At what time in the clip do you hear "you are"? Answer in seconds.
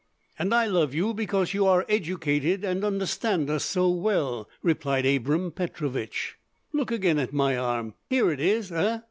1.53-1.85